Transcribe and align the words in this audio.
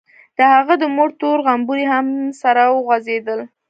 د 0.37 0.39
هغه 0.53 0.73
د 0.81 0.83
مور 0.95 1.09
تور 1.19 1.37
غومبري 1.45 1.85
هم 1.93 2.07
سره 2.41 2.61
وخوځېدل. 2.75 3.39